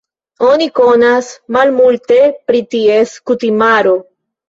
[0.45, 2.19] Oni konas malmulte
[2.51, 3.99] pri ties kutimaro.